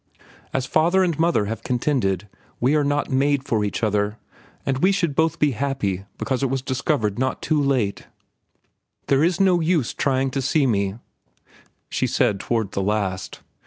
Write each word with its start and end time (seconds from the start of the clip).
As 0.51 0.65
father 0.65 1.03
and 1.03 1.19
mother 1.19 1.45
have 1.45 1.61
contended, 1.61 2.27
we 2.59 2.75
were 2.75 2.83
not 2.83 3.11
made 3.11 3.45
for 3.45 3.63
each 3.63 3.83
other, 3.83 4.17
and 4.65 4.79
we 4.79 4.91
should 4.91 5.13
both 5.13 5.37
be 5.37 5.51
happy 5.51 6.05
because 6.17 6.41
it 6.41 6.49
was 6.49 6.63
discovered 6.63 7.19
not 7.19 7.39
too 7.43 7.61
late.".. 7.61 8.07
"There 9.09 9.23
is 9.23 9.39
no 9.39 9.59
use 9.59 9.93
trying 9.93 10.31
to 10.31 10.41
see 10.41 10.65
me," 10.65 10.95
she 11.87 12.07
said 12.07 12.39
toward 12.39 12.71
the 12.71 12.81
last. 12.81 13.41